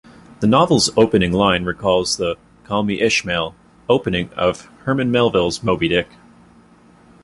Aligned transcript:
The 0.39 0.47
novel's 0.47 0.89
opening 0.97 1.31
line 1.31 1.63
recalls 1.63 2.17
the 2.17 2.35
"Call 2.63 2.81
me 2.81 2.99
Ishmael" 3.01 3.53
opening 3.87 4.31
of 4.35 4.61
Herman 4.85 5.11
Melville's 5.11 5.61
"Moby-Dick". 5.61 6.09